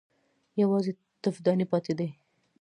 _يوازې 0.61 0.91
تفدانۍ 1.23 1.65
پاتې 1.71 1.93
دي. 1.99 2.07